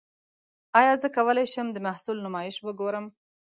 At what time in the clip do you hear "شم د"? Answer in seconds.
1.53-1.77